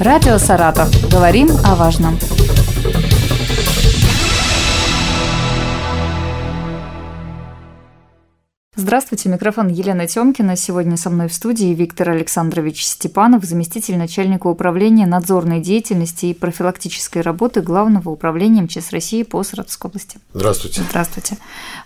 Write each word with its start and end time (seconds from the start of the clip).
Радио 0.00 0.38
«Саратов». 0.38 0.88
Говорим 1.10 1.48
о 1.64 1.74
важном. 1.74 2.16
Здравствуйте, 8.76 9.28
микрофон 9.28 9.66
Елена 9.66 10.06
Тёмкина. 10.06 10.54
Сегодня 10.54 10.96
со 10.96 11.10
мной 11.10 11.26
в 11.26 11.34
студии 11.34 11.74
Виктор 11.74 12.10
Александрович 12.10 12.84
Степанов, 12.84 13.42
заместитель 13.42 13.98
начальника 13.98 14.46
управления 14.46 15.04
надзорной 15.04 15.60
деятельности 15.60 16.26
и 16.26 16.34
профилактической 16.34 17.20
работы 17.20 17.60
Главного 17.60 18.10
управления 18.10 18.62
МЧС 18.62 18.92
России 18.92 19.24
по 19.24 19.42
Саратовской 19.42 19.88
области. 19.88 20.20
Здравствуйте. 20.32 20.82
Здравствуйте. 20.88 21.38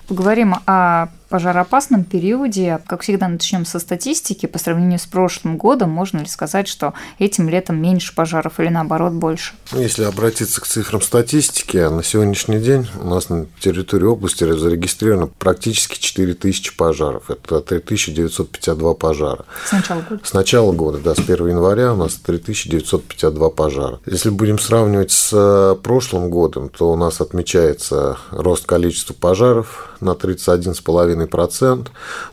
Поговорим 0.07 0.57
о 0.67 1.09
пожароопасном 1.33 2.05
периоде. 2.05 2.79
Как 2.87 3.01
всегда, 3.01 3.27
начнем 3.27 3.65
со 3.65 3.79
статистики. 3.79 4.45
По 4.45 4.59
сравнению 4.59 4.99
с 4.99 5.07
прошлым 5.07 5.57
годом, 5.57 5.89
можно 5.89 6.19
ли 6.19 6.27
сказать, 6.27 6.69
что 6.69 6.93
этим 7.19 7.49
летом 7.49 7.81
меньше 7.81 8.15
пожаров 8.15 8.61
или 8.61 8.69
наоборот 8.69 9.15
больше? 9.15 9.55
Ну, 9.73 9.81
если 9.81 10.05
обратиться 10.05 10.61
к 10.61 10.67
цифрам 10.67 11.01
статистики, 11.01 11.79
на 11.79 12.05
сегодняшний 12.05 12.59
день 12.59 12.87
у 13.03 13.09
нас 13.09 13.31
на 13.31 13.47
территории 13.61 14.05
области 14.05 14.45
зарегистрировано 14.45 15.29
практически 15.29 15.99
4000 15.99 16.77
пожаров. 16.77 17.31
Это 17.31 17.63
3952 17.63 18.93
пожара. 18.93 19.47
С 19.65 19.73
начала 19.73 20.03
года? 20.03 20.21
С 20.23 20.35
начала 20.35 20.73
года, 20.73 20.99
да, 20.99 21.15
с 21.15 21.19
1 21.19 21.49
января 21.49 21.95
у 21.95 21.97
нас 21.97 22.17
3952 22.17 23.49
пожара. 23.49 24.01
Если 24.05 24.29
будем 24.29 24.59
сравнивать 24.59 25.13
с 25.13 25.31
э, 25.33 25.77
прошлым 25.83 26.29
годом, 26.29 26.69
то 26.69 26.93
у 26.93 26.97
нас 26.97 27.23
отмечается 27.23 28.19
рост 28.31 28.67
количества 28.67 29.15
пожаров 29.15 29.97
на 30.03 30.11
31,5%. 30.11 31.22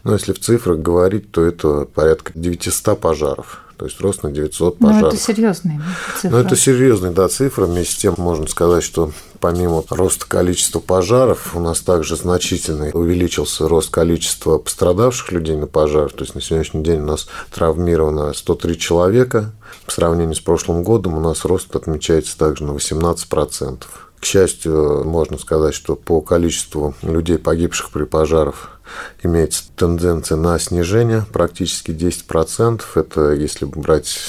Но 0.04 0.14
если 0.14 0.34
в 0.34 0.40
цифрах 0.40 0.80
говорить, 0.80 1.32
то 1.32 1.46
это 1.46 1.86
порядка 1.86 2.32
900 2.36 3.00
пожаров. 3.00 3.62
То 3.80 3.86
есть 3.86 4.02
рост 4.02 4.24
на 4.24 4.32
900 4.32 4.78
пожаров. 4.78 5.02
Ну, 5.02 5.08
это 5.08 5.18
серьезные 5.18 5.82
цифры. 6.16 6.30
Ну, 6.30 6.38
это 6.38 6.56
серьезные, 6.58 7.12
да, 7.14 7.30
цифры. 7.30 7.66
Вместе 7.66 7.94
с 7.94 7.98
тем 7.98 8.16
можно 8.18 8.46
сказать, 8.48 8.84
что 8.84 9.14
помимо 9.40 9.86
роста 9.90 10.26
количества 10.28 10.82
пожаров, 10.82 11.56
у 11.56 11.62
нас 11.62 11.80
также 11.80 12.18
значительно 12.18 12.90
увеличился 12.92 13.70
рост 13.70 13.90
количества 13.90 14.58
пострадавших 14.58 15.32
людей 15.32 15.56
на 15.56 15.66
пожарах. 15.66 16.12
То 16.12 16.26
есть 16.26 16.36
на 16.36 16.42
сегодняшний 16.42 16.84
день 16.84 17.00
у 17.00 17.06
нас 17.06 17.30
травмировано 17.54 18.34
103 18.34 18.78
человека. 18.78 19.54
В 19.88 19.94
сравнении 19.94 20.34
с 20.34 20.42
прошлым 20.42 20.84
годом 20.84 21.14
у 21.14 21.22
нас 21.22 21.46
рост 21.46 21.74
отмечается 21.74 22.38
также 22.38 22.66
на 22.66 22.72
18%. 22.72 23.86
К 24.20 24.26
счастью, 24.26 25.06
можно 25.06 25.38
сказать, 25.38 25.74
что 25.74 25.96
по 25.96 26.22
количеству 26.22 26.94
людей, 27.02 27.38
погибших 27.38 27.92
при 27.92 28.04
пожарах, 28.04 28.80
имеется 29.24 29.64
тенденция 29.76 30.38
на 30.38 30.60
снижение, 30.60 31.26
практически 31.32 31.92
10%. 31.92 32.82
Это 32.96 33.32
если 33.32 33.66
брать 33.66 34.20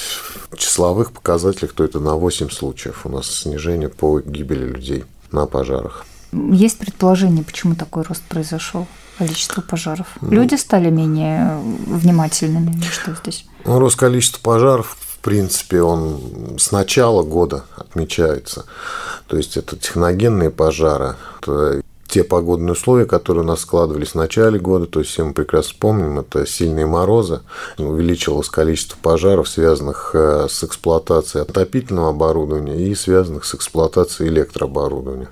числовых 0.55 1.11
показателях, 1.11 1.73
то 1.73 1.83
это 1.83 1.99
на 1.99 2.15
8 2.15 2.49
случаев 2.49 3.05
у 3.05 3.09
нас 3.09 3.27
снижение 3.27 3.89
по 3.89 4.19
гибели 4.19 4.65
людей 4.65 5.03
на 5.31 5.45
пожарах. 5.45 6.05
Есть 6.31 6.77
предположение, 6.77 7.43
почему 7.43 7.75
такой 7.75 8.03
рост 8.03 8.21
произошел? 8.23 8.87
Количество 9.17 9.61
пожаров. 9.61 10.07
Ну, 10.21 10.31
Люди 10.31 10.55
стали 10.55 10.89
менее 10.89 11.57
внимательными. 11.85 12.81
Что 12.89 13.13
здесь? 13.15 13.45
Ну, 13.65 13.79
рост 13.79 13.97
количества 13.97 14.39
пожаров 14.41 14.97
в 15.21 15.23
принципе, 15.23 15.83
он 15.83 16.57
с 16.57 16.71
начала 16.71 17.21
года 17.21 17.65
отмечается. 17.75 18.65
То 19.31 19.37
есть 19.37 19.55
это 19.55 19.77
техногенные 19.77 20.49
пожары, 20.49 21.15
это 21.41 21.81
те 22.05 22.25
погодные 22.25 22.73
условия, 22.73 23.05
которые 23.05 23.45
у 23.45 23.47
нас 23.47 23.61
складывались 23.61 24.09
в 24.09 24.15
начале 24.15 24.59
года, 24.59 24.87
то 24.87 24.99
есть 24.99 25.11
все 25.11 25.23
мы 25.23 25.31
прекрасно 25.31 25.77
помним, 25.79 26.19
это 26.19 26.45
сильные 26.45 26.85
морозы, 26.85 27.39
увеличилось 27.77 28.49
количество 28.49 28.97
пожаров, 29.01 29.47
связанных 29.47 30.11
э, 30.15 30.47
с 30.49 30.65
эксплуатацией 30.65 31.43
отопительного 31.43 32.09
оборудования 32.09 32.75
и 32.75 32.93
связанных 32.93 33.45
с 33.45 33.55
эксплуатацией 33.55 34.29
электрооборудования. 34.31 35.29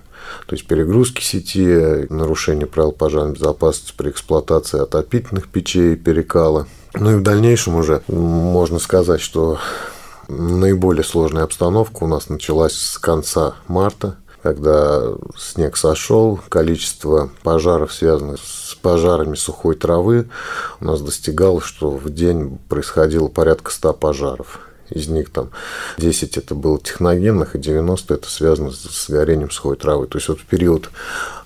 То 0.48 0.56
есть 0.56 0.66
перегрузки 0.66 1.22
сети, 1.22 2.08
нарушение 2.10 2.68
правил 2.68 2.94
пожарной 2.94 3.34
безопасности 3.34 3.94
при 3.98 4.12
эксплуатации 4.12 4.80
отопительных 4.80 5.50
печей, 5.50 5.98
перекала– 5.98 6.68
ну 6.96 7.12
и 7.12 7.16
в 7.16 7.22
дальнейшем 7.22 7.76
уже 7.76 8.02
можно 8.08 8.80
сказать, 8.80 9.22
что 9.22 9.60
наиболее 10.30 11.04
сложная 11.04 11.44
обстановка 11.44 12.04
у 12.04 12.08
нас 12.08 12.30
началась 12.30 12.74
с 12.74 12.98
конца 12.98 13.56
марта, 13.68 14.16
когда 14.42 15.02
снег 15.38 15.76
сошел, 15.76 16.40
количество 16.50 17.30
пожаров, 17.44 17.92
связанных 17.94 18.40
с 18.42 18.76
пожарами 18.76 19.36
сухой 19.36 19.76
травы, 19.76 20.30
у 20.80 20.86
нас 20.86 21.02
достигало, 21.02 21.60
что 21.62 21.92
в 21.92 22.10
день 22.10 22.58
происходило 22.70 23.28
порядка 23.28 23.72
100 23.72 23.94
пожаров. 23.94 24.60
Из 24.90 25.08
них 25.08 25.30
там 25.30 25.52
10 25.98 26.38
это 26.38 26.56
было 26.56 26.80
техногенных, 26.80 27.56
и 27.56 27.60
90 27.60 28.14
это 28.14 28.30
связано 28.30 28.72
с 28.72 29.10
горением 29.10 29.52
сухой 29.52 29.76
травы. 29.76 30.08
То 30.08 30.18
есть 30.18 30.30
вот 30.30 30.40
в 30.40 30.46
период 30.46 30.90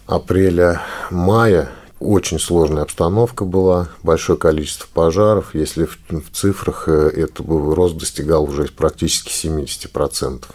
апреля-мая 0.05 1.69
очень 2.03 2.39
сложная 2.39 2.83
обстановка 2.83 3.45
была, 3.45 3.89
большое 4.03 4.37
количество 4.37 4.87
пожаров. 4.93 5.55
Если 5.55 5.85
в, 5.85 5.97
в 6.09 6.31
цифрах 6.31 6.87
э, 6.87 7.09
это 7.15 7.43
был, 7.43 7.73
рост 7.73 7.97
достигал 7.97 8.43
уже 8.43 8.65
практически 8.65 9.29
70%. 9.29 10.45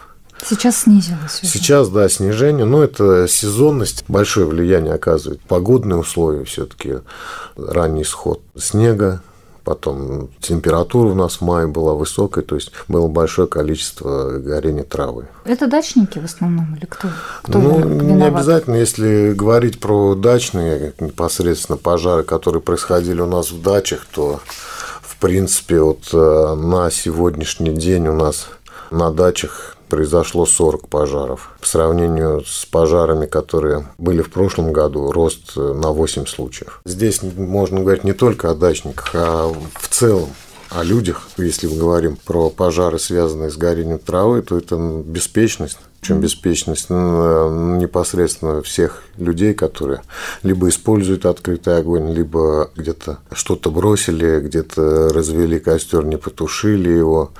Сейчас 0.44 0.82
снизилось. 0.82 1.42
Уже. 1.42 1.50
Сейчас, 1.50 1.88
да, 1.88 2.08
снижение, 2.08 2.64
но 2.64 2.84
это 2.84 3.26
сезонность 3.28 4.04
большое 4.08 4.46
влияние 4.46 4.94
оказывает. 4.94 5.40
Погодные 5.40 5.98
условия 5.98 6.44
все-таки, 6.44 6.98
ранний 7.56 8.04
сход 8.04 8.40
снега, 8.56 9.22
Потом 9.68 10.30
температура 10.40 11.10
у 11.10 11.14
нас 11.14 11.36
в 11.36 11.40
мае 11.42 11.66
была 11.66 11.92
высокая, 11.92 12.42
то 12.42 12.54
есть 12.54 12.72
было 12.88 13.06
большое 13.06 13.46
количество 13.46 14.38
горения 14.38 14.82
травы. 14.82 15.28
Это 15.44 15.66
дачники 15.66 16.18
в 16.18 16.24
основном 16.24 16.74
или 16.74 16.86
кто? 16.86 17.08
кто 17.42 17.58
ну, 17.58 17.84
не 17.84 18.24
обязательно, 18.24 18.76
если 18.76 19.34
говорить 19.34 19.78
про 19.78 20.14
дачные 20.14 20.94
непосредственно 21.00 21.76
пожары, 21.76 22.22
которые 22.22 22.62
происходили 22.62 23.20
у 23.20 23.26
нас 23.26 23.50
в 23.50 23.60
дачах, 23.60 24.06
то 24.10 24.40
в 25.02 25.18
принципе 25.18 25.82
вот 25.82 26.08
э, 26.14 26.54
на 26.54 26.90
сегодняшний 26.90 27.74
день 27.74 28.08
у 28.08 28.14
нас 28.14 28.46
на 28.90 29.10
дачах 29.10 29.76
произошло 29.88 30.46
40 30.46 30.88
пожаров. 30.88 31.56
По 31.60 31.66
сравнению 31.66 32.44
с 32.44 32.64
пожарами, 32.66 33.26
которые 33.26 33.88
были 33.98 34.22
в 34.22 34.30
прошлом 34.30 34.72
году, 34.72 35.10
рост 35.10 35.56
на 35.56 35.90
8 35.90 36.26
случаев. 36.26 36.80
Здесь 36.84 37.20
можно 37.22 37.80
говорить 37.80 38.04
не 38.04 38.12
только 38.12 38.50
о 38.50 38.54
дачниках, 38.54 39.10
а 39.14 39.52
в 39.74 39.88
целом 39.88 40.28
о 40.70 40.82
людях. 40.82 41.28
Если 41.38 41.66
мы 41.66 41.76
говорим 41.76 42.16
про 42.16 42.50
пожары, 42.50 42.98
связанные 42.98 43.50
с 43.50 43.56
горением 43.56 43.98
травы, 43.98 44.42
то 44.42 44.56
это 44.56 44.76
беспечность, 44.76 45.78
чем 46.00 46.20
беспечность 46.20 46.90
ну, 46.90 47.76
непосредственно 47.76 48.62
всех 48.62 49.02
людей, 49.16 49.54
которые 49.54 50.02
либо 50.42 50.68
используют 50.68 51.26
открытый 51.26 51.78
огонь, 51.78 52.12
либо 52.12 52.70
где-то 52.76 53.18
что-то 53.32 53.70
бросили, 53.70 54.40
где-то 54.40 55.08
развели 55.12 55.58
костер, 55.58 56.04
не 56.04 56.16
потушили 56.16 56.90
его. 56.90 57.32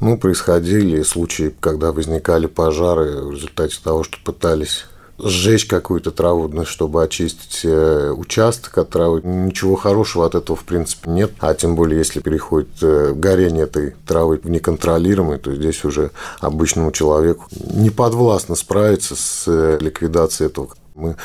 Ну, 0.00 0.16
происходили 0.16 1.02
случаи, 1.02 1.54
когда 1.60 1.92
возникали 1.92 2.46
пожары 2.46 3.22
в 3.22 3.32
результате 3.32 3.78
того, 3.82 4.04
что 4.04 4.18
пытались 4.24 4.86
сжечь 5.18 5.66
какую-то 5.66 6.10
траву, 6.10 6.48
ну, 6.48 6.64
чтобы 6.64 7.02
очистить 7.02 7.60
э, 7.64 8.10
участок 8.16 8.76
от 8.78 8.90
травы. 8.90 9.22
Ничего 9.22 9.76
хорошего 9.76 10.26
от 10.26 10.34
этого, 10.34 10.56
в 10.56 10.64
принципе, 10.64 11.10
нет. 11.10 11.32
А 11.40 11.54
тем 11.54 11.74
более, 11.74 11.98
если 11.98 12.20
переходит 12.20 12.68
э, 12.82 13.12
горение 13.14 13.64
этой 13.64 13.94
травы 14.06 14.40
в 14.42 14.48
неконтролируемый, 14.48 15.38
то 15.38 15.54
здесь 15.54 15.84
уже 15.84 16.10
обычному 16.40 16.92
человеку 16.92 17.46
не 17.50 17.90
подвластно 17.90 18.54
справиться 18.54 19.16
с 19.16 19.44
э, 19.46 19.78
ликвидацией 19.80 20.48
этого. 20.48 20.68
Мы 20.94 21.16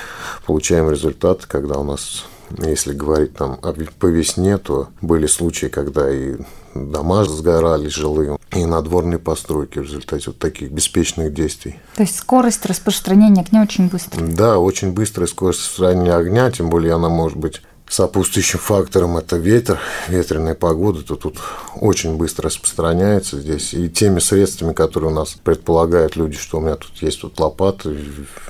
получаем 0.46 0.90
результат, 0.90 1.46
когда 1.46 1.78
у 1.78 1.84
нас 1.84 2.26
если 2.58 2.94
говорить 2.94 3.36
там 3.36 3.60
по 4.00 4.06
весне, 4.08 4.58
то 4.58 4.90
были 5.02 5.28
случаи, 5.28 5.68
когда 5.68 6.10
и 6.10 6.38
дома 6.74 7.26
сгорали 7.26 7.88
жилые, 7.88 8.38
и 8.56 8.66
надворные 8.66 9.20
постройки 9.20 9.80
в 9.80 9.84
результате 9.84 10.26
вот 10.28 10.40
таких 10.40 10.72
беспечных 10.72 11.34
действий. 11.34 11.80
То 11.96 12.04
есть 12.04 12.16
скорость 12.16 12.66
распространения 12.66 13.42
огня 13.42 13.62
очень 13.62 13.90
быстрая? 13.90 14.28
Да, 14.28 14.60
очень 14.60 14.94
быстрая 14.94 15.28
скорость 15.28 15.62
распространения 15.62 16.14
огня, 16.14 16.52
тем 16.52 16.70
более 16.70 16.94
она 16.94 17.10
может 17.10 17.38
быть 17.38 17.62
сопутствующим 17.92 18.60
фактором 18.60 19.18
это 19.18 19.36
ветер, 19.36 19.78
ветреная 20.08 20.56
погода, 20.56 21.02
то 21.02 21.18
тут 21.18 21.40
очень 21.76 22.16
быстро 22.16 22.46
распространяется 22.46 23.40
здесь. 23.40 23.74
И 23.74 23.90
теми 23.90 24.20
средствами, 24.20 24.72
которые 24.72 25.12
у 25.12 25.14
нас 25.14 25.36
предполагают 25.44 26.16
люди, 26.16 26.38
что 26.38 26.60
у 26.60 26.62
меня 26.62 26.76
тут 26.76 26.92
есть 27.02 27.22
вот 27.24 27.38
лопата, 27.40 27.94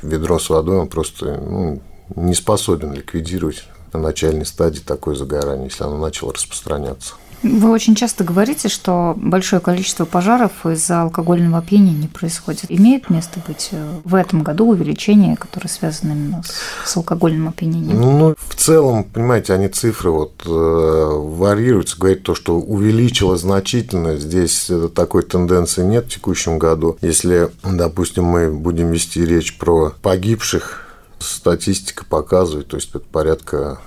ведро 0.03 0.37
с 0.37 0.49
водой, 0.49 0.77
он 0.77 0.87
просто 0.87 1.37
ну, 1.41 1.81
не 2.15 2.35
способен 2.35 2.93
ликвидировать 2.93 3.63
на 3.93 3.99
начальной 3.99 4.45
стадии 4.45 4.81
такое 4.81 5.15
загорание, 5.15 5.65
если 5.65 5.83
оно 5.83 5.97
начало 5.97 6.33
распространяться. 6.33 7.13
Вы 7.43 7.71
очень 7.71 7.95
часто 7.95 8.23
говорите, 8.23 8.69
что 8.69 9.13
большое 9.17 9.61
количество 9.61 10.05
пожаров 10.05 10.51
из-за 10.65 11.01
алкогольного 11.01 11.57
опьянения 11.57 12.07
происходит. 12.07 12.65
Имеет 12.69 13.09
место 13.09 13.39
быть 13.47 13.69
э, 13.71 13.89
в 14.03 14.13
этом 14.13 14.43
году 14.43 14.67
увеличение, 14.67 15.35
которое 15.35 15.67
связано 15.67 16.11
именно 16.11 16.43
с, 16.43 16.91
с 16.91 16.97
алкогольным 16.97 17.47
опьянением? 17.47 17.99
Ну, 17.99 18.35
в 18.37 18.55
целом, 18.55 19.05
понимаете, 19.05 19.53
они 19.53 19.69
цифры 19.69 20.11
вот 20.11 20.43
э, 20.45 20.49
варьируются. 20.49 21.97
Говорит 21.97 22.21
то, 22.23 22.35
что 22.35 22.59
увеличилось 22.59 23.41
значительно. 23.41 24.17
Здесь 24.17 24.69
такой 24.93 25.23
тенденции 25.23 25.81
нет 25.81 26.05
в 26.05 26.09
текущем 26.09 26.59
году. 26.59 26.97
Если, 27.01 27.49
допустим, 27.63 28.25
мы 28.25 28.51
будем 28.51 28.91
вести 28.91 29.25
речь 29.25 29.57
про 29.57 29.93
погибших, 30.03 30.80
статистика 31.21 32.05
показывает, 32.05 32.67
то 32.67 32.77
есть 32.77 32.89
это 32.89 32.99
порядка 32.99 33.79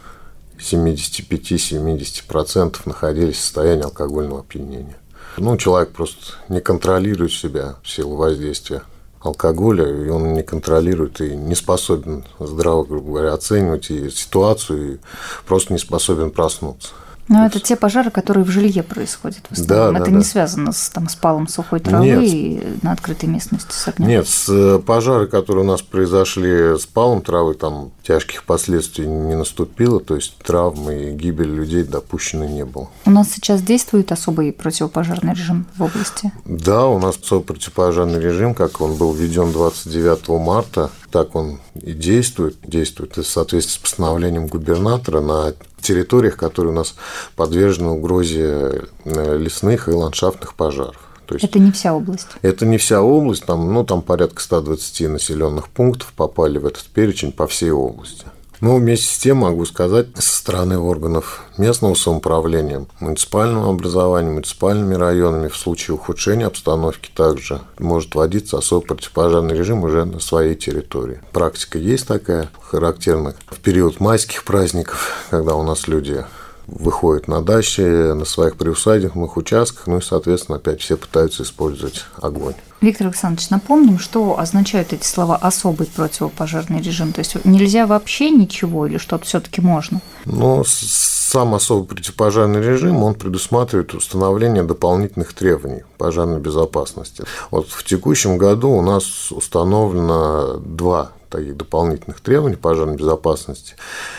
75-70% 0.59 2.81
находились 2.87 3.37
в 3.37 3.41
состоянии 3.41 3.85
алкогольного 3.85 4.41
опьянения. 4.41 4.97
Ну, 5.37 5.57
человек 5.57 5.91
просто 5.91 6.35
не 6.49 6.61
контролирует 6.61 7.33
себя 7.33 7.77
в 7.83 7.91
силу 7.91 8.17
воздействия 8.17 8.83
алкоголя, 9.21 9.87
и 9.87 10.09
он 10.09 10.35
не 10.35 10.43
контролирует 10.43 11.21
и 11.21 11.35
не 11.35 11.55
способен 11.55 12.25
здраво, 12.39 12.85
грубо 12.85 13.09
говоря, 13.09 13.33
оценивать 13.33 13.91
и 13.91 14.11
ситуацию, 14.11 14.95
и 14.95 14.99
просто 15.47 15.73
не 15.73 15.79
способен 15.79 16.31
проснуться. 16.31 16.91
Но 17.29 17.47
это 17.47 17.59
те 17.59 17.77
пожары, 17.77 18.11
которые 18.11 18.45
в 18.45 18.51
жилье 18.51 18.83
происходят 18.83 19.41
в 19.49 19.53
основном. 19.53 19.95
Да, 19.95 20.01
это 20.01 20.11
да, 20.11 20.17
не 20.17 20.23
да. 20.23 20.29
связано 20.29 20.73
с, 20.73 20.91
там, 20.91 21.09
с 21.09 21.15
палом 21.15 21.49
сухой 21.49 21.81
травы 21.81 22.07
Нет. 22.07 22.23
и 22.23 22.63
на 22.83 22.93
открытой 22.93 23.29
местности 23.29 23.73
с 23.73 23.89
огнем. 23.89 24.09
Нет, 24.09 24.29
с 24.29 24.49
э, 24.49 24.79
пожары, 24.79 25.27
которые 25.27 25.65
у 25.65 25.67
нас 25.67 25.81
произошли 25.83 26.79
с 26.79 26.87
палом 26.87 27.23
травы, 27.23 27.55
там 27.55 27.93
тяжких 28.03 28.45
последствий 28.45 29.07
не 29.07 29.37
наступило, 29.37 30.01
то 30.01 30.17
есть 30.17 30.37
травмы 30.39 31.11
и 31.11 31.13
гибель 31.13 31.49
людей 31.49 31.85
допущено 31.85 32.45
не 32.45 32.65
было. 32.65 32.91
У 33.07 33.11
нас 33.11 33.31
сейчас 33.31 33.63
действует 33.63 34.13
особый 34.13 34.53
противопожарный 34.53 35.33
режим 35.33 35.67
в 35.77 35.83
области? 35.83 36.33
Да, 36.45 36.87
у 36.87 36.99
нас 36.99 37.17
особый 37.17 37.45
противопожарный 37.45 38.21
режим, 38.21 38.55
как 38.55 38.81
он 38.81 38.97
был 38.97 39.13
введен 39.15 39.53
29 39.53 40.29
марта, 40.41 40.91
так 41.11 41.35
он 41.35 41.61
и 41.75 41.93
действует. 41.93 42.57
Действует 42.63 43.17
в 43.17 43.25
соответствии 43.25 43.77
с 43.77 43.79
постановлением 43.79 44.47
губернатора 44.47 45.21
на 45.21 45.55
территориях, 45.85 46.37
которые 46.37 46.73
у 46.73 46.77
нас 46.77 46.97
подвержены 47.37 47.91
угрозе 47.91 48.83
э, 49.05 49.39
лесных 49.39 49.89
и 49.89 49.93
ландшафтных 49.93 50.55
пожаров. 50.55 50.97
То 51.27 51.35
есть 51.35 51.45
это 51.45 51.59
не 51.59 51.73
вся 51.73 51.95
область. 51.95 52.27
Это 52.43 52.67
не 52.67 52.77
вся 52.77 53.01
область, 53.01 53.47
там, 53.47 53.73
ну, 53.73 53.85
там 53.85 54.03
порядка 54.03 54.43
120 54.43 55.09
населенных 55.09 55.69
пунктов 55.69 56.13
попали 56.15 56.59
в 56.59 56.67
этот 56.67 56.85
перечень 56.85 57.33
по 57.33 57.47
всей 57.47 57.71
области. 57.71 58.27
Но 58.61 58.77
вместе 58.77 59.15
с 59.15 59.19
тем 59.19 59.39
могу 59.39 59.65
сказать, 59.65 60.07
со 60.15 60.39
стороны 60.39 60.79
органов 60.79 61.45
местного 61.59 61.95
самоуправления, 61.95 62.87
муниципального 63.01 63.71
образования, 63.71 64.31
муниципальными 64.31 64.95
районами 64.95 65.49
в 65.49 65.57
случае 65.57 65.95
ухудшения 65.95 66.47
обстановки 66.47 67.11
также 67.15 67.61
может 67.79 68.15
вводиться 68.15 68.59
особый 68.59 68.87
противопожарный 68.87 69.57
режим 69.57 69.85
уже 69.85 70.05
на 70.05 70.21
своей 70.21 70.55
территории. 70.55 71.21
Практика 71.33 71.79
есть 71.79 72.07
такая, 72.07 72.51
характерна 72.61 73.35
в 73.49 73.59
период 73.61 74.01
майских 74.01 74.45
праздников, 74.45 75.27
когда 75.31 75.55
у 75.55 75.63
нас 75.63 75.89
люди 75.89 76.25
выходят 76.67 77.29
на 77.29 77.43
дачи, 77.43 77.81
на 77.81 78.25
своих 78.25 78.57
приусадебных 78.57 79.37
участках, 79.37 79.87
ну 79.87 79.99
и, 79.99 80.03
соответственно, 80.03 80.59
опять 80.59 80.81
все 80.81 80.97
пытаются 80.97 81.43
использовать 81.43 82.05
огонь. 82.21 82.55
Виктор 82.81 83.07
Александрович, 83.07 83.49
напомним, 83.49 83.99
что 83.99 84.39
означают 84.39 84.93
эти 84.93 85.07
слова 85.07 85.37
«особый 85.37 85.87
противопожарный 85.87 86.83
режим». 86.83 87.13
То 87.13 87.21
есть 87.21 87.37
нельзя 87.45 87.87
вообще 87.87 88.31
ничего 88.31 88.87
или 88.87 88.99
что-то 88.99 89.25
все 89.25 89.41
таки 89.41 89.61
можно? 89.61 90.03
Ну, 90.27 90.65
сам 90.67 91.55
особый 91.55 91.89
противопожарный 91.89 92.61
режим, 92.61 93.03
он 93.03 93.15
предусматривает 93.15 93.95
установление 93.95 94.63
дополнительных 94.63 95.33
требований 95.33 95.83
пожарной 95.97 96.41
безопасности. 96.41 97.25
Вот 97.51 97.69
в 97.69 97.85
текущем 97.85 98.37
году 98.37 98.71
у 98.71 98.83
нас 98.83 99.33
установлено 99.33 100.59
два 100.59 101.13
таких 101.35 101.57
дополнительных 101.57 102.21
требований 102.21 102.57
пожарной 102.57 102.97
безопасности. 102.97 103.75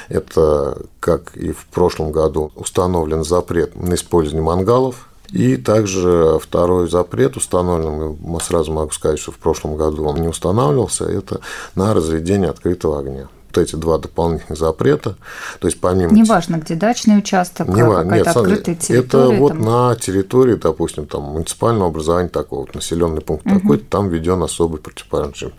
Это, 0.10 0.78
как 1.00 1.36
и 1.36 1.52
в 1.52 1.66
прошлом 1.68 2.12
году, 2.12 2.52
установлен 2.56 3.24
запрет 3.24 3.76
на 3.76 3.96
использование 3.96 4.44
мангалов, 4.44 5.10
и 5.32 5.58
также 5.58 6.40
второй 6.42 6.88
запрет 6.90 7.36
установлен, 7.36 8.18
мы 8.22 8.40
сразу 8.42 8.72
могу 8.72 8.92
сказать, 8.92 9.20
что 9.20 9.32
в 9.32 9.38
прошлом 9.38 9.76
году 9.76 10.06
он 10.06 10.22
не 10.22 10.28
устанавливался, 10.28 11.06
это 11.06 11.40
на 11.74 11.94
разведение 11.94 12.50
открытого 12.50 13.00
огня 13.00 13.28
вот 13.56 13.64
эти 13.64 13.76
два 13.76 13.98
дополнительных 13.98 14.58
запрета. 14.58 15.16
То 15.60 15.68
есть 15.68 15.80
помимо... 15.80 16.12
Неважно, 16.14 16.58
где 16.58 16.76
дачный 16.76 17.18
участок, 17.18 17.68
не 17.68 17.82
какая-то 17.82 18.16
нет, 18.16 18.28
открытая 18.28 18.76
территория. 18.76 19.34
Это 19.34 19.42
вот 19.42 19.54
там... 19.54 19.62
на 19.62 19.96
территории, 19.96 20.56
допустим, 20.56 21.06
там 21.08 21.24
муниципального 21.24 21.88
образования 21.88 22.30
такого, 22.30 22.62
вот, 22.62 22.76
населенный 22.76 23.22
пункт 23.22 23.46
угу. 23.46 23.60
такой 23.60 23.78
там 23.80 24.10
введен 24.10 24.42
особый 24.44 24.80
противопожарный 24.80 25.34
режим. 25.34 25.52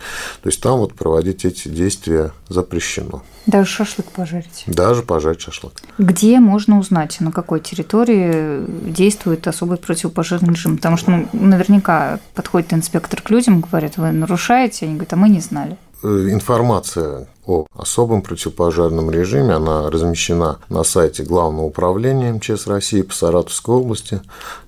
То 0.42 0.48
есть 0.48 0.60
там 0.60 0.78
вот 0.78 0.94
проводить 0.94 1.44
эти 1.44 1.68
действия 1.68 2.32
запрещено. 2.48 3.22
Даже 3.46 3.70
шашлык 3.70 4.06
пожарить? 4.06 4.64
Даже 4.66 5.02
пожарить 5.02 5.40
шашлык. 5.40 5.72
Где 5.98 6.40
можно 6.40 6.78
узнать, 6.78 7.20
на 7.20 7.30
какой 7.30 7.60
территории 7.60 8.64
действует 8.90 9.46
особый 9.46 9.78
противопожарный 9.78 10.52
режим? 10.52 10.76
Потому 10.76 10.96
что 10.96 11.10
ну, 11.12 11.28
наверняка 11.32 12.18
подходит 12.34 12.74
инспектор 12.74 13.22
к 13.22 13.30
людям, 13.30 13.60
говорит, 13.60 13.98
вы 13.98 14.10
нарушаете, 14.10 14.86
они 14.86 14.94
говорят, 14.94 15.12
а 15.12 15.16
мы 15.16 15.28
не 15.28 15.40
знали. 15.40 15.76
Э, 16.02 16.28
информация 16.30 17.26
о 17.46 17.66
особом 17.74 18.22
противопожарном 18.22 19.10
режиме, 19.10 19.54
она 19.54 19.90
размещена 19.90 20.58
на 20.68 20.84
сайте 20.84 21.22
Главного 21.22 21.66
управления 21.66 22.32
МЧС 22.32 22.66
России 22.66 23.02
по 23.02 23.14
Саратовской 23.14 23.76
области. 23.76 24.20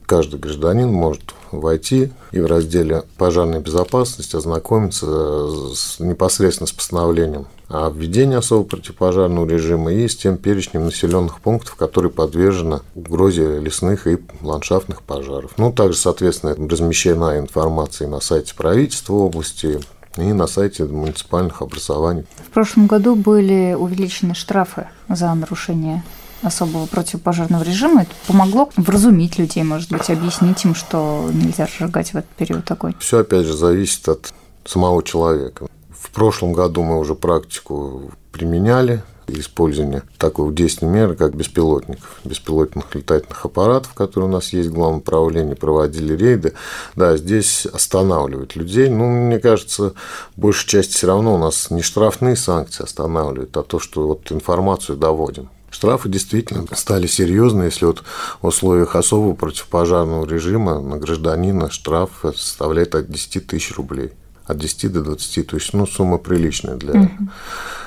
Каждый 0.07 0.41
гражданин 0.41 0.91
может 0.91 1.35
войти 1.53 2.13
и 2.33 2.41
в 2.41 2.47
разделе 2.47 3.03
«Пожарная 3.19 3.61
безопасность» 3.61 4.35
ознакомиться 4.35 5.75
с, 5.75 5.99
непосредственно 5.99 6.67
с 6.67 6.73
постановлением 6.73 7.47
о 7.69 7.91
введении 7.91 8.37
особого 8.37 8.65
противопожарного 8.65 9.47
режима 9.47 9.93
и 9.93 10.09
с 10.09 10.17
тем 10.17 10.39
перечнем 10.39 10.87
населенных 10.87 11.41
пунктов, 11.41 11.75
которые 11.75 12.11
подвержены 12.11 12.81
угрозе 12.95 13.59
лесных 13.59 14.07
и 14.07 14.19
ландшафтных 14.41 15.03
пожаров. 15.03 15.53
Ну, 15.59 15.73
также, 15.73 15.99
соответственно, 15.99 16.55
размещена 16.55 17.39
информация 17.39 18.09
на 18.09 18.21
сайте 18.21 18.55
правительства 18.55 19.15
области, 19.15 19.81
и 20.23 20.33
на 20.33 20.47
сайте 20.47 20.85
муниципальных 20.85 21.63
образований. 21.63 22.25
В 22.37 22.51
прошлом 22.51 22.87
году 22.87 23.15
были 23.15 23.75
увеличены 23.79 24.35
штрафы 24.35 24.89
за 25.09 25.33
нарушение 25.35 26.03
особого 26.43 26.87
противопожарного 26.87 27.63
режима. 27.63 28.03
Это 28.03 28.13
помогло 28.27 28.71
вразумить 28.77 29.39
людей, 29.39 29.63
может 29.63 29.91
быть, 29.91 30.09
объяснить 30.11 30.65
им, 30.65 30.75
что 30.75 31.31
нельзя 31.33 31.67
сжигать 31.67 32.11
в 32.11 32.17
этот 32.17 32.31
период 32.31 32.71
огонь. 32.71 32.95
Все, 32.99 33.21
опять 33.21 33.47
же, 33.47 33.55
зависит 33.55 34.09
от 34.09 34.33
самого 34.65 35.03
человека. 35.03 35.67
В 35.91 36.11
прошлом 36.11 36.53
году 36.53 36.83
мы 36.83 36.99
уже 36.99 37.15
практику 37.15 38.13
применяли 38.33 39.03
использования 39.29 40.03
такой 40.19 40.53
действенной 40.53 40.93
меры, 40.93 41.17
как 41.17 41.35
беспилотников, 41.35 42.21
беспилотных 42.25 42.95
летательных 42.95 43.45
аппаратов, 43.45 43.95
которые 43.95 44.29
у 44.29 44.33
нас 44.33 44.53
есть 44.53 44.71
в 44.71 44.75
главном 44.75 45.01
управлении, 45.01 45.55
проводили 45.55 46.17
рейды. 46.17 46.55
Да, 46.97 47.17
здесь 47.17 47.67
останавливают 47.67 48.57
людей. 48.57 48.89
Ну, 48.89 49.09
мне 49.09 49.39
кажется, 49.39 49.95
большей 50.37 50.69
части 50.69 50.95
все 50.95 51.07
равно 51.07 51.35
у 51.35 51.39
нас 51.39 51.71
не 51.71 51.83
штрафные 51.83 52.37
санкции 52.37 52.85
останавливают, 52.85 53.57
а 53.57 53.63
то, 53.63 53.79
что 53.79 54.07
вот 54.07 54.33
информацию 54.33 54.97
доводим. 54.97 55.51
Штрафы 55.71 56.09
действительно 56.09 56.65
стали 56.73 57.07
серьезные, 57.07 57.67
если 57.67 57.85
вот 57.85 58.03
в 58.41 58.47
условиях 58.47 58.97
особого 58.97 59.35
противопожарного 59.35 60.27
режима 60.27 60.81
на 60.81 60.97
гражданина 60.97 61.71
штраф 61.71 62.11
составляет 62.23 62.95
от 62.95 63.11
10 63.11 63.47
тысяч 63.47 63.77
рублей 63.77 64.13
от 64.49 64.59
10 64.59 64.93
до 64.93 65.03
20. 65.03 65.47
То 65.47 65.57
есть, 65.57 65.73
ну, 65.73 65.87
сумма 65.87 66.19
приличная 66.19 66.77
для 66.77 67.01
угу. 67.01 67.11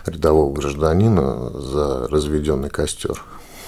рядового 0.05 0.53
гражданина 0.53 1.49
за 1.59 2.07
разведенный 2.07 2.69
костер. 2.69 3.21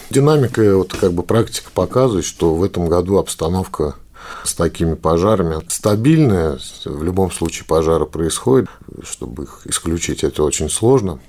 Динамика, 0.10 0.78
вот 0.78 0.94
как 0.94 1.12
бы 1.14 1.24
практика 1.24 1.72
показывает, 1.74 2.26
что 2.26 2.54
в 2.54 2.64
этом 2.64 2.88
году 2.88 3.18
обстановка 3.18 3.96
с 4.44 4.54
такими 4.54 4.94
пожарами 4.94 5.62
стабильная. 5.68 6.60
В 6.86 7.04
любом 7.04 7.32
случае 7.32 7.66
пожары 7.66 8.06
происходят. 8.06 8.70
Чтобы 9.04 9.44
их 9.44 9.62
исключить, 9.66 10.24
это 10.24 10.44
очень 10.44 10.70
сложно. 10.70 11.20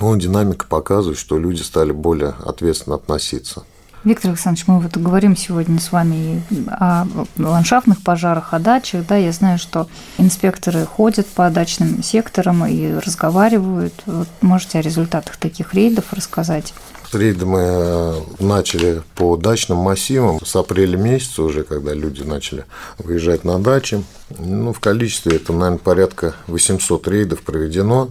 Но 0.00 0.14
динамика 0.16 0.66
показывает, 0.66 1.18
что 1.18 1.38
люди 1.38 1.62
стали 1.62 1.92
более 1.92 2.34
ответственно 2.44 2.96
относиться 2.96 3.64
Виктор 4.04 4.32
Александрович, 4.32 4.66
мы 4.66 4.80
вот 4.80 4.98
говорим 4.98 5.34
сегодня 5.34 5.80
с 5.80 5.90
вами 5.90 6.42
о 6.68 7.06
ландшафтных 7.38 8.02
пожарах, 8.02 8.52
о 8.52 8.58
дачах. 8.58 9.06
Да, 9.06 9.16
я 9.16 9.32
знаю, 9.32 9.58
что 9.58 9.88
инспекторы 10.18 10.84
ходят 10.84 11.26
по 11.26 11.48
дачным 11.48 12.02
секторам 12.02 12.66
и 12.66 12.92
разговаривают. 12.92 13.94
Вот 14.04 14.28
можете 14.42 14.78
о 14.78 14.82
результатах 14.82 15.38
таких 15.38 15.72
рейдов 15.72 16.12
рассказать? 16.12 16.74
Рейды 17.14 17.46
мы 17.46 17.60
э, 17.60 18.14
начали 18.40 19.02
по 19.14 19.36
дачным 19.36 19.78
массивам 19.78 20.44
с 20.44 20.56
апреля 20.56 20.96
месяца 20.96 21.42
уже, 21.42 21.62
когда 21.62 21.94
люди 21.94 22.22
начали 22.22 22.64
выезжать 22.98 23.44
на 23.44 23.58
дачи. 23.58 24.04
Ну, 24.30 24.72
в 24.72 24.80
количестве 24.80 25.36
это, 25.36 25.52
наверное, 25.52 25.78
порядка 25.78 26.34
800 26.46 27.08
рейдов 27.08 27.42
проведено 27.42 28.10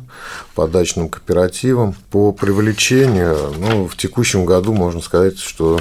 по 0.56 0.68
дачным 0.68 1.10
кооперативам. 1.10 1.96
По 2.12 2.32
привлечению, 2.32 3.54
ну, 3.58 3.88
в 3.88 3.98
текущем 3.98 4.46
году 4.46 4.74
можно 4.74 5.02
сказать, 5.02 5.40
что 5.40 5.80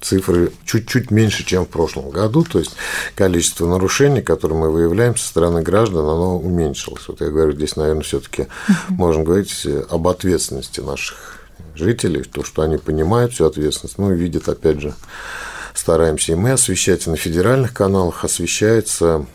цифры 0.00 0.52
чуть-чуть 0.64 1.10
меньше, 1.10 1.44
чем 1.44 1.64
в 1.64 1.68
прошлом 1.68 2.10
году, 2.10 2.44
то 2.44 2.58
есть 2.58 2.76
количество 3.14 3.66
нарушений, 3.66 4.22
которые 4.22 4.58
мы 4.58 4.70
выявляем 4.70 5.16
со 5.16 5.28
стороны 5.28 5.62
граждан, 5.62 6.04
оно 6.04 6.38
уменьшилось. 6.38 7.08
Вот 7.08 7.20
я 7.20 7.28
говорю, 7.28 7.52
здесь, 7.52 7.76
наверное, 7.76 8.02
все-таки 8.02 8.46
можно 8.88 9.24
говорить 9.24 9.66
об 9.90 10.06
ответственности 10.08 10.80
наших 10.80 11.45
жителей, 11.74 12.22
то, 12.22 12.44
что 12.44 12.62
они 12.62 12.78
понимают 12.78 13.32
всю 13.32 13.46
ответственность, 13.46 13.98
ну 13.98 14.10
видят, 14.12 14.48
опять 14.48 14.80
же, 14.80 14.94
стараемся 15.74 16.32
и 16.32 16.36
мы 16.36 16.52
освещать, 16.52 17.06
и 17.06 17.10
на 17.10 17.16
федеральных 17.16 17.72
каналах 17.72 18.24
освещается 18.24 19.26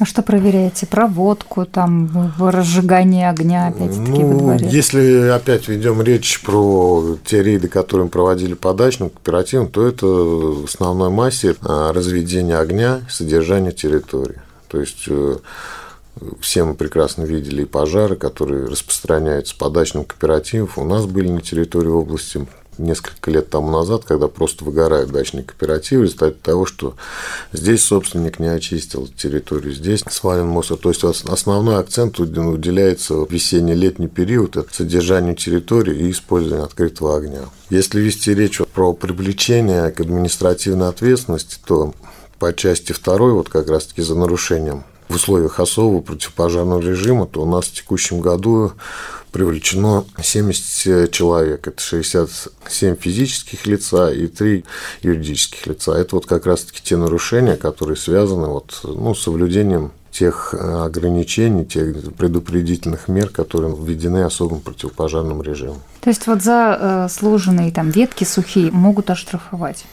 а 0.00 0.06
что 0.06 0.22
проверяете? 0.22 0.86
Проводку, 0.86 1.66
там, 1.66 2.34
разжигание 2.36 3.30
огня, 3.30 3.68
опять-таки, 3.68 4.10
ну, 4.10 4.26
во 4.26 4.38
дворе? 4.38 4.68
Если 4.68 5.28
опять 5.28 5.68
ведем 5.68 6.02
речь 6.02 6.42
про 6.42 7.16
те 7.24 7.44
рейды, 7.44 7.68
которые 7.68 8.06
мы 8.06 8.10
проводили 8.10 8.54
по 8.54 8.74
дачным 8.74 9.08
кооперативам, 9.10 9.70
то 9.70 9.86
это 9.86 10.06
в 10.06 10.64
основной 10.64 11.10
массе 11.10 11.54
а, 11.62 11.92
разведение 11.92 12.58
огня, 12.58 13.02
содержание 13.08 13.70
территории. 13.70 14.40
То 14.66 14.80
есть 14.80 15.04
э, 15.06 15.36
все 16.40 16.64
мы 16.64 16.74
прекрасно 16.74 17.24
видели 17.24 17.62
и 17.62 17.66
пожары, 17.66 18.16
которые 18.16 18.66
распространяются 18.66 19.56
по 19.56 19.70
дачным 19.70 20.04
кооперативам. 20.04 20.70
У 20.76 20.84
нас 20.84 21.06
были 21.06 21.28
на 21.28 21.40
территории 21.40 21.88
области 21.88 22.46
несколько 22.78 23.30
лет 23.30 23.50
тому 23.50 23.70
назад, 23.70 24.04
когда 24.04 24.26
просто 24.28 24.64
выгорают 24.64 25.10
дачные 25.10 25.44
кооперативы 25.44 26.02
в 26.02 26.04
результате 26.06 26.36
того, 26.42 26.66
что 26.66 26.96
здесь 27.52 27.84
собственник 27.84 28.38
не 28.40 28.48
очистил 28.48 29.06
территорию, 29.06 29.72
здесь 29.72 30.02
свален 30.10 30.48
мусор. 30.48 30.76
То 30.78 30.88
есть 30.88 31.04
основной 31.04 31.78
акцент 31.78 32.18
уделяется 32.18 33.14
в 33.14 33.30
весенне-летний 33.30 34.08
период 34.08 34.56
это 34.56 34.74
содержанию 34.74 35.36
территории 35.36 35.96
и 35.96 36.10
использованию 36.10 36.64
открытого 36.64 37.16
огня. 37.16 37.42
Если 37.70 38.00
вести 38.00 38.34
речь 38.34 38.60
про 38.72 38.92
привлечение 38.92 39.90
к 39.90 40.00
административной 40.00 40.88
ответственности, 40.88 41.58
то 41.64 41.94
по 42.38 42.52
части 42.52 42.92
второй, 42.92 43.32
вот 43.32 43.48
как 43.48 43.68
раз-таки 43.68 44.02
за 44.02 44.16
нарушением 44.16 44.84
в 45.08 45.14
условиях 45.14 45.60
особого 45.60 46.00
противопожарного 46.00 46.80
режима, 46.80 47.26
то 47.26 47.42
у 47.42 47.46
нас 47.46 47.66
в 47.66 47.72
текущем 47.72 48.20
году 48.20 48.72
привлечено 49.32 50.04
70 50.22 51.10
человек. 51.10 51.66
Это 51.66 51.80
67 51.82 52.96
физических 52.96 53.66
лица 53.66 54.12
и 54.12 54.28
3 54.28 54.64
юридических 55.02 55.66
лица. 55.66 55.92
Это 55.98 56.16
вот 56.16 56.26
как 56.26 56.46
раз-таки 56.46 56.80
те 56.82 56.96
нарушения, 56.96 57.56
которые 57.56 57.96
связаны 57.96 58.46
вот, 58.46 58.80
ну, 58.84 59.14
с 59.14 59.22
соблюдением 59.22 59.90
тех 60.12 60.54
ограничений, 60.54 61.64
тех 61.64 62.14
предупредительных 62.14 63.08
мер, 63.08 63.30
которые 63.30 63.74
введены 63.74 64.22
особым 64.22 64.60
противопожарным 64.60 65.42
режимом. 65.42 65.82
То 66.00 66.10
есть 66.10 66.28
вот 66.28 66.40
за 66.40 66.78
э, 66.80 67.08
сложенные 67.10 67.72
там 67.72 67.90
ветки 67.90 68.22
сухие 68.22 68.70
могут 68.70 69.10
оштрафовать? 69.10 69.84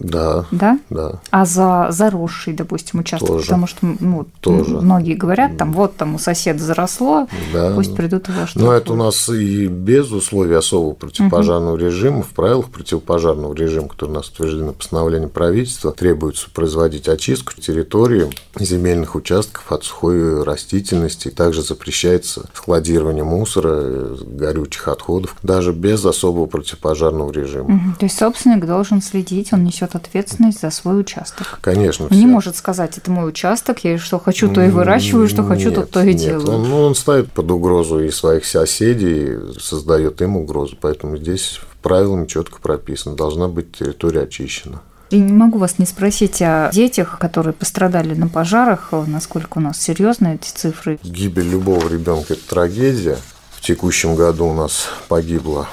Да. 0.00 0.46
Да? 0.50 0.78
Да. 0.90 1.20
А 1.30 1.44
за 1.44 1.88
заросший, 1.90 2.52
допустим, 2.52 3.00
участок, 3.00 3.28
Тоже. 3.28 3.44
потому 3.44 3.66
что 3.66 3.78
ну, 4.00 4.26
Тоже. 4.40 4.80
многие 4.80 5.14
говорят, 5.14 5.56
там 5.56 5.72
вот 5.72 5.96
там 5.96 6.14
у 6.16 6.18
соседа 6.18 6.62
заросло, 6.62 7.28
да. 7.52 7.72
пусть 7.74 7.94
придут 7.94 8.28
его 8.28 8.46
штрафуют. 8.46 8.56
Но 8.56 8.72
это 8.72 8.92
у 8.92 8.96
нас 8.96 9.28
и 9.28 9.66
без 9.66 10.10
условий 10.10 10.54
особого 10.54 10.94
противопожарного 10.94 11.74
угу. 11.74 11.84
режима, 11.84 12.22
в 12.22 12.28
правилах 12.28 12.70
противопожарного 12.70 13.54
режима, 13.54 13.88
которые 13.88 14.14
у 14.14 14.18
нас 14.18 14.28
утверждены 14.28 14.72
постановлением 14.72 15.30
правительства, 15.30 15.92
требуется 15.92 16.48
производить 16.50 17.08
очистку 17.08 17.54
территории 17.54 18.30
земельных 18.58 19.14
участков 19.14 19.70
от 19.70 19.84
сухой 19.84 20.42
растительности. 20.42 21.30
Также 21.30 21.62
запрещается 21.62 22.48
складирование 22.52 23.24
мусора, 23.24 24.16
горючих 24.20 24.88
отходов, 24.88 25.36
даже 25.42 25.72
без 25.72 26.04
особого 26.04 26.46
противопожарного 26.46 27.30
режима. 27.32 27.74
Угу. 27.74 27.98
То 28.00 28.06
есть 28.06 28.18
собственник 28.18 28.66
должен 28.66 29.00
следить, 29.00 29.52
он 29.52 29.64
несет 29.64 29.73
несет 29.74 29.94
ответственность 29.94 30.60
за 30.60 30.70
свой 30.70 31.00
участок. 31.00 31.58
Конечно. 31.60 32.06
Он 32.10 32.16
не 32.16 32.26
может 32.26 32.56
сказать, 32.56 32.96
это 32.96 33.10
мой 33.10 33.28
участок, 33.28 33.84
я 33.84 33.98
что 33.98 34.18
хочу, 34.18 34.48
то 34.52 34.62
и 34.62 34.70
выращиваю, 34.70 35.28
что 35.28 35.42
хочу, 35.42 35.70
нет, 35.70 35.74
то, 35.74 35.86
то 35.86 36.02
и 36.02 36.08
нет. 36.08 36.16
делаю. 36.16 36.50
Он, 36.50 36.68
ну, 36.68 36.82
он 36.82 36.94
ставит 36.94 37.32
под 37.32 37.50
угрозу 37.50 38.00
и 38.00 38.10
своих 38.10 38.44
соседей, 38.44 39.36
создает 39.58 40.22
им 40.22 40.36
угрозу. 40.36 40.76
Поэтому 40.80 41.16
здесь 41.16 41.60
правилами 41.82 42.26
четко 42.26 42.60
прописано, 42.60 43.16
должна 43.16 43.48
быть 43.48 43.72
территория 43.72 44.22
очищена. 44.22 44.80
Я 45.10 45.20
не 45.20 45.32
могу 45.32 45.58
вас 45.58 45.78
не 45.78 45.86
спросить 45.86 46.40
о 46.40 46.70
детях, 46.72 47.18
которые 47.18 47.52
пострадали 47.52 48.14
на 48.14 48.28
пожарах, 48.28 48.90
насколько 49.06 49.58
у 49.58 49.60
нас 49.60 49.80
серьезны 49.80 50.36
эти 50.36 50.50
цифры. 50.50 50.98
Гибель 51.02 51.48
любого 51.48 51.88
ребенка 51.88 52.34
это 52.34 52.48
трагедия. 52.48 53.18
В 53.52 53.60
текущем 53.60 54.14
году 54.14 54.46
у 54.46 54.54
нас 54.54 54.88
погибло 55.08 55.68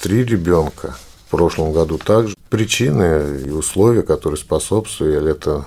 три 0.00 0.24
ребенка. 0.24 0.96
Прошлом 1.36 1.72
году 1.72 1.98
также 1.98 2.36
причины 2.48 3.40
и 3.44 3.50
условия, 3.50 4.02
которые 4.02 4.38
способствовали, 4.38 5.32
это 5.32 5.66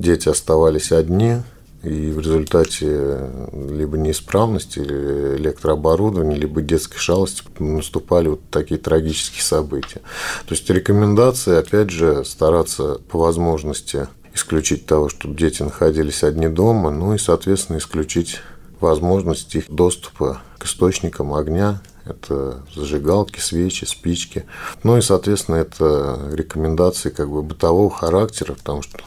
дети 0.00 0.28
оставались 0.28 0.90
одни, 0.90 1.42
и 1.84 2.10
в 2.10 2.18
результате 2.18 3.30
либо 3.52 3.96
неисправности 3.96 4.80
электрооборудования, 4.80 6.36
либо 6.36 6.60
детской 6.60 6.98
шалости 6.98 7.44
наступали 7.60 8.26
вот 8.26 8.40
такие 8.50 8.80
трагические 8.80 9.42
события. 9.42 10.00
То 10.46 10.54
есть 10.56 10.68
рекомендации, 10.68 11.56
опять 11.56 11.90
же, 11.90 12.24
стараться 12.24 12.98
по 13.08 13.20
возможности 13.20 14.08
исключить 14.34 14.86
того, 14.86 15.08
чтобы 15.08 15.36
дети 15.36 15.62
находились 15.62 16.24
одни 16.24 16.48
дома, 16.48 16.90
ну 16.90 17.14
и, 17.14 17.18
соответственно, 17.18 17.78
исключить 17.78 18.40
возможность 18.80 19.54
их 19.54 19.70
доступа 19.70 20.42
к 20.58 20.64
источникам 20.64 21.32
огня 21.32 21.80
это 22.06 22.62
зажигалки, 22.74 23.40
свечи, 23.40 23.84
спички. 23.84 24.46
Ну 24.82 24.96
и, 24.96 25.02
соответственно, 25.02 25.56
это 25.56 26.30
рекомендации 26.32 27.10
как 27.10 27.30
бы 27.30 27.42
бытового 27.42 27.90
характера, 27.90 28.54
потому 28.54 28.82
что 28.82 28.98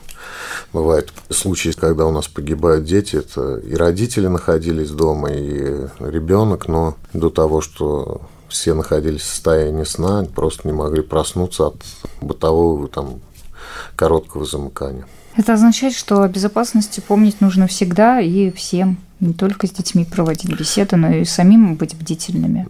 Бывают 0.74 1.12
случаи, 1.29 1.72
когда 1.72 2.06
у 2.06 2.12
нас 2.12 2.27
погибают 2.27 2.86
дети, 2.86 3.15
это 3.15 3.58
и 3.58 3.74
родители 3.75 4.27
находились 4.27 4.91
дома, 4.91 5.32
и 5.32 5.88
ребенок, 6.00 6.68
но 6.68 6.96
до 7.13 7.29
того, 7.29 7.62
что 7.62 8.22
все 8.50 8.74
находились 8.74 9.22
в 9.22 9.25
состоянии 9.25 9.84
сна, 9.84 10.27
просто 10.36 10.68
не 10.68 10.74
могли 10.74 11.01
проснуться 11.01 11.68
от 11.68 11.77
бытового 12.22 12.88
там, 12.88 13.22
короткого 13.96 14.46
замыкания. 14.46 15.08
Это 15.39 15.53
означает, 15.53 15.93
что 15.96 16.22
о 16.22 16.27
безопасности 16.27 17.00
помнить 17.00 17.39
нужно 17.39 17.65
всегда 17.67 18.19
и 18.19 18.51
всем, 18.51 18.98
не 19.22 19.34
только 19.34 19.67
с 19.67 19.72
детьми 19.72 20.03
проводить 20.03 20.53
беседы, 20.53 20.98
но 20.98 21.13
и 21.13 21.24
самим 21.24 21.75
быть 21.75 21.96
бдительными. 21.96 22.67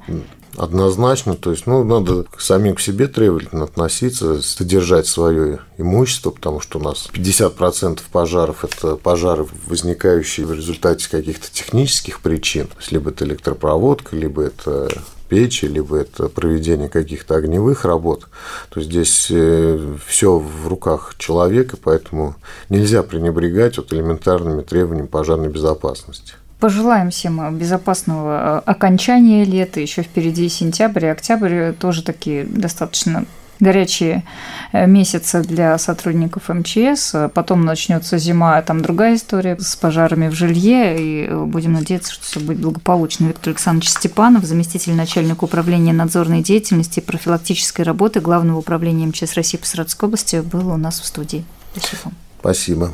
Однозначно, 0.56 1.34
то 1.34 1.50
есть, 1.50 1.66
ну, 1.66 1.84
надо 1.84 2.26
самим 2.38 2.76
к 2.76 2.80
себе 2.80 3.08
требовательно 3.08 3.64
относиться, 3.64 4.44
содержать 4.44 5.08
свое 5.08 5.62
имущество, 5.80 6.30
потому 6.30 6.62
что 6.62 6.78
у 6.78 6.84
нас 6.84 7.10
50% 7.12 8.02
пожаров– 8.12 8.64
это 8.64 8.98
пожары, 8.98 9.48
возникающие 9.66 10.46
в 10.46 10.54
результате 10.54 11.10
каких-то 11.10 11.50
технических 11.52 12.20
причин, 12.20 12.68
либо 12.92 13.10
это 13.10 13.26
электропроводка, 13.26 14.16
либо 14.16 14.44
это 14.44 14.90
печи, 15.30 15.66
либо 15.66 15.98
это 15.98 16.28
проведение 16.28 16.90
каких-то 16.90 17.36
огневых 17.36 17.86
работ, 17.86 18.28
то 18.70 18.82
здесь 18.82 19.28
э, 19.30 19.96
все 20.06 20.38
в 20.38 20.68
руках 20.68 21.16
человека, 21.18 21.78
поэтому 21.82 22.36
нельзя 22.70 23.04
пренебрегать 23.04 23.78
вот 23.78 23.94
элементарными 23.94 24.62
требованиями 24.62 25.08
пожарной 25.08 25.50
безопасности. 25.50 26.34
Пожелаем 26.60 27.10
всем 27.10 27.58
безопасного 27.58 28.62
э, 28.66 28.70
окончания 28.70 29.46
лета. 29.46 29.80
Еще 29.80 30.02
впереди 30.02 30.50
сентябрь 30.50 31.06
и 31.06 31.10
октябрь 31.10 31.72
тоже 31.72 32.04
такие 32.04 32.44
достаточно 32.44 33.26
горячие 33.60 34.24
э, 34.72 34.86
месяцы 34.88 35.42
для 35.42 35.78
сотрудников 35.78 36.50
МЧС. 36.50 37.16
Потом 37.34 37.66
начнется 37.66 38.18
зима, 38.18 38.58
а 38.58 38.62
там 38.62 38.82
другая 38.82 39.16
история 39.16 39.58
с 39.60 39.76
пожарами 39.76 40.28
в 40.30 40.34
жилье. 40.34 40.98
И 41.00 41.28
э, 41.28 41.46
будем 41.46 41.74
надеяться, 41.74 42.14
что 42.14 42.24
все 42.24 42.40
будет 42.40 42.60
благополучно. 42.60 43.26
Виктор 43.26 43.50
Александрович 43.50 43.90
Степанов, 43.90 44.44
заместитель 44.46 44.94
начальника 44.94 45.44
управления 45.44 45.94
надзорной 45.94 46.42
деятельности 46.42 47.00
и 47.00 47.04
профилактической 47.04 47.82
работы 47.82 48.20
Главного 48.20 48.60
управления 48.60 49.06
МЧС 49.08 49.36
России 49.36 49.58
по 49.58 49.66
Саратовской 49.66 50.08
области, 50.08 50.38
был 50.38 50.72
у 50.72 50.78
нас 50.78 51.00
в 51.00 51.06
студии. 51.06 51.46
Спасибо. 51.76 52.12
Спасибо. 52.40 52.92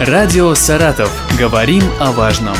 Радио 0.00 0.54
«Саратов». 0.54 1.10
Говорим 1.38 1.82
о 2.00 2.10
важном. 2.10 2.56